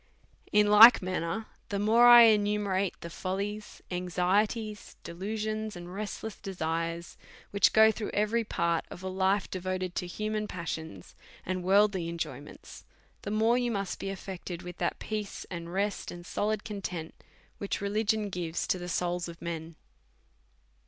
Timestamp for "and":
5.75-5.93, 11.45-11.61, 15.51-15.71, 16.09-16.25